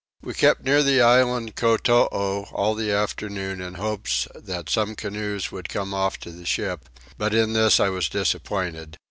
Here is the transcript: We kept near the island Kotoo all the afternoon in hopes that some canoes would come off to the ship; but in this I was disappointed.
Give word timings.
We 0.23 0.33
kept 0.33 0.63
near 0.63 0.81
the 0.81 0.99
island 0.99 1.55
Kotoo 1.55 2.05
all 2.11 2.73
the 2.73 2.91
afternoon 2.91 3.61
in 3.61 3.75
hopes 3.75 4.27
that 4.33 4.67
some 4.67 4.95
canoes 4.95 5.51
would 5.51 5.69
come 5.69 5.93
off 5.93 6.17
to 6.21 6.31
the 6.31 6.43
ship; 6.43 6.89
but 7.19 7.35
in 7.35 7.53
this 7.53 7.79
I 7.79 7.89
was 7.89 8.09
disappointed. 8.09 8.97